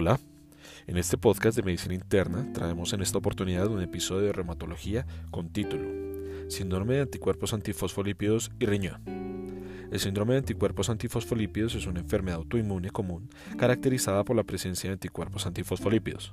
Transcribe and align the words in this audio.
Hola, 0.00 0.20
en 0.86 0.96
este 0.96 1.18
podcast 1.18 1.56
de 1.56 1.64
medicina 1.64 1.92
interna 1.92 2.52
traemos 2.52 2.92
en 2.92 3.02
esta 3.02 3.18
oportunidad 3.18 3.66
un 3.66 3.82
episodio 3.82 4.26
de 4.26 4.32
reumatología 4.32 5.04
con 5.32 5.48
título 5.48 5.88
Síndrome 6.48 6.94
de 6.94 7.00
anticuerpos 7.00 7.52
antifosfolípidos 7.52 8.52
y 8.60 8.66
riñón. 8.66 9.02
El 9.90 9.98
síndrome 9.98 10.34
de 10.34 10.38
anticuerpos 10.38 10.88
antifosfolípidos 10.88 11.74
es 11.74 11.88
una 11.88 11.98
enfermedad 11.98 12.38
autoinmune 12.38 12.90
común 12.90 13.28
caracterizada 13.56 14.22
por 14.22 14.36
la 14.36 14.44
presencia 14.44 14.88
de 14.88 14.94
anticuerpos 14.94 15.46
antifosfolípidos, 15.46 16.32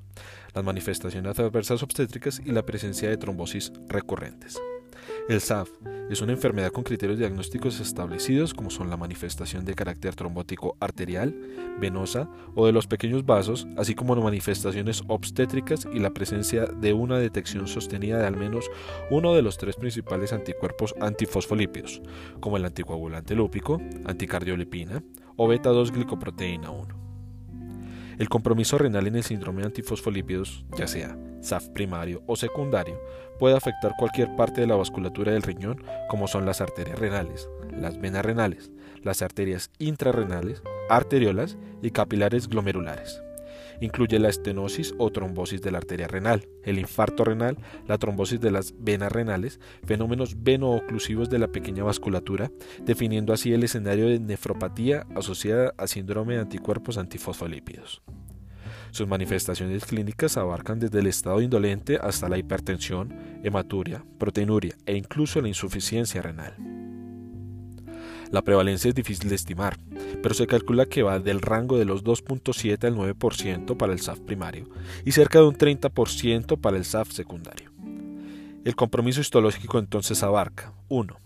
las 0.53 0.63
manifestaciones 0.63 1.39
adversas 1.39 1.81
obstétricas 1.81 2.39
y 2.45 2.51
la 2.51 2.67
presencia 2.67 3.09
de 3.09 3.17
trombosis 3.17 3.73
recurrentes. 3.87 4.61
El 5.29 5.41
SAF 5.41 5.69
es 6.09 6.21
una 6.21 6.33
enfermedad 6.33 6.71
con 6.71 6.83
criterios 6.83 7.17
diagnósticos 7.17 7.79
establecidos 7.79 8.53
como 8.53 8.69
son 8.69 8.89
la 8.89 8.97
manifestación 8.97 9.65
de 9.65 9.73
carácter 9.73 10.15
trombótico 10.15 10.77
arterial, 10.79 11.35
venosa 11.79 12.29
o 12.53 12.65
de 12.65 12.71
los 12.71 12.87
pequeños 12.87 13.25
vasos, 13.25 13.67
así 13.77 13.95
como 13.95 14.15
manifestaciones 14.15 15.03
obstétricas 15.07 15.87
y 15.91 15.99
la 15.99 16.11
presencia 16.11 16.65
de 16.65 16.93
una 16.93 17.17
detección 17.17 17.67
sostenida 17.67 18.19
de 18.19 18.27
al 18.27 18.37
menos 18.37 18.69
uno 19.09 19.33
de 19.33 19.41
los 19.41 19.57
tres 19.57 19.75
principales 19.75 20.31
anticuerpos 20.33 20.95
antifosfolípidos, 20.99 22.01
como 22.39 22.57
el 22.57 22.65
anticoagulante 22.65 23.35
lúpico, 23.35 23.81
anticardiolipina 24.05 25.03
o 25.35 25.47
beta-2 25.47 25.91
glicoproteína 25.91 26.69
1. 26.69 26.94
El 28.17 28.29
compromiso 28.29 28.77
renal 28.77 29.07
en 29.07 29.15
el 29.15 29.23
síndrome 29.23 29.61
de 29.61 29.67
antifosfolípidos, 29.67 30.65
ya 30.77 30.87
sea 30.87 31.17
SAF 31.41 31.67
primario 31.69 32.23
o 32.27 32.35
secundario, 32.35 32.99
puede 33.39 33.57
afectar 33.57 33.93
cualquier 33.97 34.35
parte 34.35 34.61
de 34.61 34.67
la 34.67 34.75
vasculatura 34.75 35.33
del 35.33 35.43
riñón, 35.43 35.83
como 36.07 36.27
son 36.27 36.45
las 36.45 36.61
arterias 36.61 36.97
renales, 36.97 37.49
las 37.71 37.99
venas 37.99 38.25
renales, 38.25 38.71
las 39.03 39.21
arterias 39.21 39.69
intrarrenales, 39.79 40.63
arteriolas 40.89 41.57
y 41.81 41.91
capilares 41.91 42.47
glomerulares. 42.47 43.24
Incluye 43.81 44.19
la 44.19 44.29
estenosis 44.29 44.93
o 44.97 45.11
trombosis 45.11 45.61
de 45.61 45.71
la 45.71 45.79
arteria 45.79 46.07
renal, 46.07 46.47
el 46.63 46.79
infarto 46.79 47.23
renal, 47.23 47.57
la 47.87 47.97
trombosis 47.97 48.39
de 48.39 48.51
las 48.51 48.73
venas 48.77 49.11
renales, 49.11 49.59
fenómenos 49.85 50.43
veno-oclusivos 50.43 51.29
de 51.29 51.39
la 51.39 51.47
pequeña 51.47 51.83
vasculatura, 51.83 52.51
definiendo 52.83 53.33
así 53.33 53.53
el 53.53 53.63
escenario 53.63 54.07
de 54.07 54.19
nefropatía 54.19 55.05
asociada 55.15 55.73
a 55.77 55.87
síndrome 55.87 56.35
de 56.35 56.41
anticuerpos 56.41 56.97
antifosfolípidos. 56.97 58.01
Sus 58.91 59.07
manifestaciones 59.07 59.83
clínicas 59.83 60.37
abarcan 60.37 60.79
desde 60.79 60.99
el 60.99 61.07
estado 61.07 61.41
indolente 61.41 61.97
hasta 62.01 62.29
la 62.29 62.37
hipertensión, 62.37 63.13
hematuria, 63.43 64.05
proteinuria 64.17 64.77
e 64.85 64.95
incluso 64.95 65.41
la 65.41 65.49
insuficiencia 65.49 66.21
renal. 66.21 66.74
La 68.31 68.41
prevalencia 68.41 68.89
es 68.89 68.95
difícil 68.95 69.29
de 69.29 69.35
estimar, 69.35 69.77
pero 70.21 70.33
se 70.33 70.47
calcula 70.47 70.85
que 70.85 71.03
va 71.03 71.19
del 71.19 71.41
rango 71.41 71.77
de 71.77 71.85
los 71.85 72.03
2.7 72.03 72.83
al 72.85 72.95
9% 72.95 73.77
para 73.77 73.93
el 73.93 73.99
SAF 73.99 74.19
primario 74.19 74.69
y 75.05 75.11
cerca 75.11 75.39
de 75.39 75.45
un 75.45 75.55
30% 75.55 76.59
para 76.59 76.77
el 76.77 76.85
SAF 76.85 77.11
secundario. 77.11 77.71
El 78.63 78.75
compromiso 78.75 79.21
histológico 79.21 79.77
entonces 79.77 80.23
abarca 80.23 80.73
1. 80.89 81.19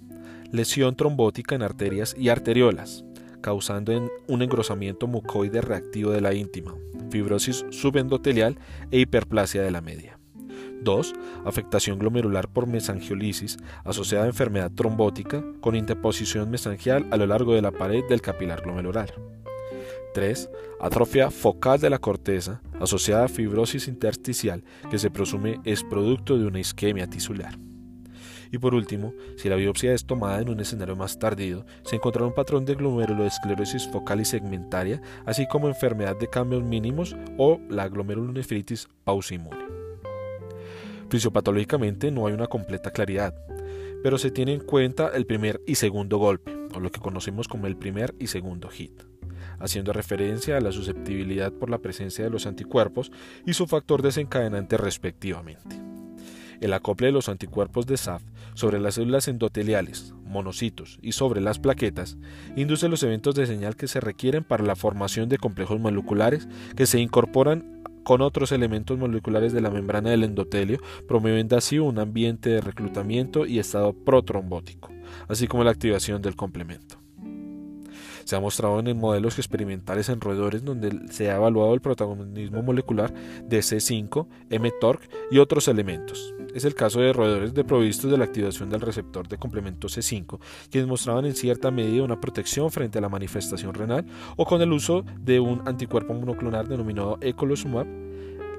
Lesión 0.51 0.95
trombótica 0.95 1.55
en 1.55 1.61
arterias 1.61 2.15
y 2.17 2.29
arteriolas, 2.29 3.05
causando 3.39 4.09
un 4.27 4.41
engrosamiento 4.41 5.07
mucoide 5.07 5.61
reactivo 5.61 6.11
de 6.11 6.21
la 6.21 6.33
íntima, 6.33 6.75
fibrosis 7.09 7.65
subendotelial 7.69 8.57
e 8.91 8.99
hiperplasia 8.99 9.61
de 9.61 9.71
la 9.71 9.81
media. 9.81 10.18
2. 10.83 11.13
Afectación 11.45 11.99
glomerular 11.99 12.47
por 12.47 12.67
mesangiolisis 12.67 13.57
asociada 13.83 14.25
a 14.25 14.27
enfermedad 14.27 14.71
trombótica 14.71 15.43
con 15.61 15.75
interposición 15.75 16.49
mesangial 16.49 17.07
a 17.11 17.17
lo 17.17 17.27
largo 17.27 17.53
de 17.53 17.61
la 17.61 17.71
pared 17.71 18.03
del 18.09 18.21
capilar 18.21 18.61
glomerular. 18.61 19.13
3. 20.13 20.49
Atrofia 20.79 21.29
focal 21.29 21.79
de 21.79 21.89
la 21.89 21.99
corteza 21.99 22.61
asociada 22.79 23.25
a 23.25 23.29
fibrosis 23.29 23.87
intersticial 23.87 24.63
que 24.89 24.97
se 24.97 25.11
presume 25.11 25.59
es 25.65 25.83
producto 25.83 26.37
de 26.37 26.45
una 26.45 26.59
isquemia 26.59 27.07
tisular. 27.07 27.57
Y 28.51 28.57
por 28.57 28.73
último, 28.73 29.13
si 29.37 29.47
la 29.47 29.55
biopsia 29.55 29.93
es 29.93 30.05
tomada 30.05 30.41
en 30.41 30.49
un 30.49 30.59
escenario 30.59 30.95
más 30.95 31.19
tardío, 31.19 31.65
se 31.83 31.97
encontrará 31.97 32.25
un 32.25 32.33
patrón 32.33 32.65
de 32.65 32.75
glomerulosclerosis 32.75 33.87
focal 33.89 34.21
y 34.21 34.25
segmentaria, 34.25 35.01
así 35.25 35.47
como 35.47 35.67
enfermedad 35.67 36.17
de 36.17 36.27
cambios 36.27 36.63
mínimos 36.63 37.15
o 37.37 37.59
la 37.69 37.87
glomerulonefritis 37.87 38.87
pausimune. 39.03 39.78
Fisiopatológicamente 41.09 42.11
no 42.11 42.27
hay 42.27 42.33
una 42.33 42.47
completa 42.47 42.91
claridad, 42.91 43.33
pero 44.03 44.17
se 44.17 44.31
tiene 44.31 44.53
en 44.53 44.59
cuenta 44.59 45.09
el 45.09 45.25
primer 45.25 45.59
y 45.65 45.75
segundo 45.75 46.17
golpe, 46.17 46.55
o 46.75 46.79
lo 46.79 46.91
que 46.91 46.99
conocemos 46.99 47.47
como 47.47 47.67
el 47.67 47.75
primer 47.75 48.13
y 48.19 48.27
segundo 48.27 48.69
hit, 48.69 49.01
haciendo 49.59 49.91
referencia 49.91 50.57
a 50.57 50.61
la 50.61 50.71
susceptibilidad 50.71 51.51
por 51.51 51.69
la 51.69 51.79
presencia 51.79 52.23
de 52.23 52.29
los 52.29 52.45
anticuerpos 52.45 53.11
y 53.45 53.53
su 53.53 53.65
factor 53.65 54.03
desencadenante 54.03 54.77
respectivamente. 54.77 55.81
El 56.61 56.73
acople 56.73 57.07
de 57.07 57.13
los 57.13 57.29
anticuerpos 57.29 57.87
de 57.87 57.97
SAF 57.97 58.21
sobre 58.53 58.79
las 58.79 58.95
células 58.95 59.27
endoteliales, 59.29 60.13
monocitos 60.25 60.99
y 61.01 61.13
sobre 61.13 61.41
las 61.41 61.57
plaquetas 61.57 62.17
induce 62.55 62.89
los 62.89 63.01
eventos 63.01 63.33
de 63.33 63.47
señal 63.47 63.77
que 63.77 63.87
se 63.87 64.01
requieren 64.01 64.43
para 64.43 64.65
la 64.65 64.75
formación 64.75 65.29
de 65.29 65.37
complejos 65.37 65.79
moleculares 65.79 66.47
que 66.75 66.85
se 66.85 66.99
incorporan 66.99 67.81
con 68.09 68.21
otros 68.21 68.51
elementos 68.51 68.97
moleculares 68.97 69.53
de 69.53 69.61
la 69.61 69.69
membrana 69.69 70.09
del 70.09 70.23
endotelio, 70.23 70.79
promoviendo 71.07 71.55
así 71.55 71.77
un 71.77 71.99
ambiente 71.99 72.49
de 72.49 72.59
reclutamiento 72.59 73.45
y 73.45 73.59
estado 73.59 73.93
protrombótico, 73.93 74.89
así 75.27 75.47
como 75.47 75.63
la 75.63 75.69
activación 75.69 76.19
del 76.19 76.35
complemento. 76.35 76.97
Se 78.23 78.35
ha 78.35 78.39
mostrado 78.39 78.79
en 78.79 78.97
modelos 78.97 79.37
experimentales 79.37 80.09
en 80.09 80.21
roedores 80.21 80.65
donde 80.65 80.91
se 81.11 81.29
ha 81.29 81.35
evaluado 81.35 81.71
el 81.75 81.81
protagonismo 81.81 82.63
molecular 82.63 83.13
de 83.43 83.59
C5, 83.59 84.25
mTORC 84.59 85.07
y 85.29 85.37
otros 85.37 85.67
elementos. 85.67 86.33
Es 86.59 86.65
el 86.65 86.75
caso 86.75 86.99
de 86.99 87.13
roedores 87.13 87.53
de 87.53 87.63
provistos 87.63 88.11
de 88.11 88.17
la 88.17 88.25
activación 88.25 88.69
del 88.69 88.81
receptor 88.81 89.29
de 89.29 89.37
complemento 89.37 89.87
C5, 89.87 90.39
quienes 90.69 90.89
mostraban 90.89 91.25
en 91.25 91.33
cierta 91.33 91.71
medida 91.71 92.03
una 92.03 92.19
protección 92.19 92.69
frente 92.69 92.97
a 92.97 93.01
la 93.01 93.07
manifestación 93.07 93.73
renal 93.73 94.05
o 94.35 94.43
con 94.43 94.61
el 94.61 94.73
uso 94.73 95.05
de 95.21 95.39
un 95.39 95.65
anticuerpo 95.65 96.13
monoclonal 96.13 96.67
denominado 96.67 97.17
ecolosumab 97.21 97.87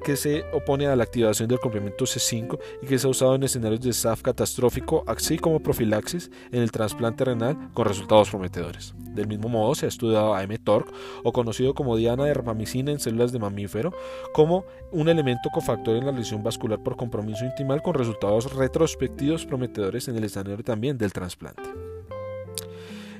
que 0.00 0.16
se 0.16 0.44
opone 0.52 0.86
a 0.86 0.96
la 0.96 1.04
activación 1.04 1.48
del 1.48 1.60
complemento 1.60 2.04
C5 2.04 2.58
y 2.82 2.86
que 2.86 2.98
se 2.98 3.06
ha 3.06 3.10
usado 3.10 3.34
en 3.34 3.42
escenarios 3.42 3.80
de 3.80 3.92
SAF 3.92 4.22
catastrófico, 4.22 5.04
así 5.06 5.38
como 5.38 5.60
profilaxis 5.60 6.30
en 6.52 6.62
el 6.62 6.70
trasplante 6.70 7.24
renal 7.24 7.70
con 7.74 7.86
resultados 7.86 8.30
prometedores. 8.30 8.94
Del 8.98 9.26
mismo 9.26 9.48
modo, 9.48 9.74
se 9.74 9.86
ha 9.86 9.88
estudiado 9.88 10.34
a 10.34 10.46
mTORC, 10.46 10.92
o 11.24 11.32
conocido 11.32 11.74
como 11.74 11.96
diana 11.96 12.24
de 12.24 12.34
rapamicina 12.34 12.92
en 12.92 13.00
células 13.00 13.32
de 13.32 13.38
mamífero, 13.38 13.92
como 14.32 14.64
un 14.92 15.08
elemento 15.08 15.50
cofactor 15.52 15.96
en 15.96 16.06
la 16.06 16.12
lesión 16.12 16.42
vascular 16.42 16.82
por 16.82 16.96
compromiso 16.96 17.44
intimal 17.44 17.82
con 17.82 17.94
resultados 17.94 18.54
retrospectivos 18.54 19.46
prometedores 19.46 20.08
en 20.08 20.16
el 20.16 20.24
escenario 20.24 20.64
también 20.64 20.96
del 20.96 21.12
trasplante. 21.12 21.79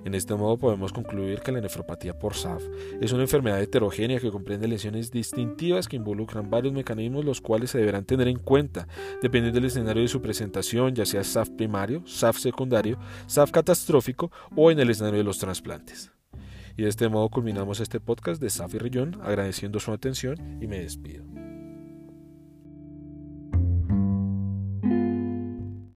En 0.05 0.15
este 0.15 0.35
modo 0.35 0.59
podemos 0.59 0.93
concluir 0.93 1.41
que 1.41 1.53
la 1.53 1.61
nefropatía 1.61 2.19
por 2.19 2.35
SAF 2.35 2.63
es 3.01 3.13
una 3.13 3.23
enfermedad 3.23 3.61
heterogénea 3.61 4.21
que 4.21 4.31
comprende 4.31 4.69
lesiones 4.69 5.11
distintivas 5.11 5.89
que 5.89 5.97
involucran 5.97 6.51
varios 6.51 6.73
mecanismos 6.73 7.25
los 7.25 7.41
cuales 7.41 7.71
se 7.71 7.79
deberán 7.79 8.05
tener 8.05 8.29
en 8.29 8.39
cuenta 8.39 8.89
dependiendo 9.21 9.61
del 9.61 9.67
escenario 9.69 10.03
de 10.03 10.09
su 10.09 10.23
presentación, 10.23 10.95
ya 10.95 11.05
sea 11.05 11.25
SAF 11.25 11.51
primario, 11.51 12.03
SAF 12.07 12.39
secundario, 12.39 12.99
SAF 13.27 13.51
catastrófico 13.51 14.31
o 14.57 14.71
en 14.71 14.81
el 14.81 14.91
escenario 14.91 15.19
de 15.19 15.25
los 15.25 15.39
trasplantes. 15.39 16.11
Y 16.77 16.83
de 16.83 16.89
este 16.89 17.09
modo 17.09 17.29
culminamos 17.29 17.81
este 17.81 18.01
podcast 18.01 18.41
de 18.41 18.49
SAF 18.49 18.75
y 18.75 18.79
Rillón 18.79 19.21
agradeciendo 19.23 19.81
su 19.81 19.93
atención 19.93 20.59
y 20.63 20.67
me 20.67 20.81
despido. 20.81 21.25